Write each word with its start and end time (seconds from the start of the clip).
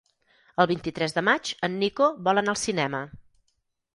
El 0.63 0.67
vint-i-tres 0.71 1.13
de 1.17 1.23
maig 1.27 1.51
en 1.69 1.77
Nico 1.83 2.09
vol 2.29 2.43
anar 2.43 2.57
al 2.57 2.61
cinema. 2.63 3.05